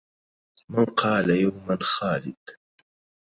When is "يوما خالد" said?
1.29-2.49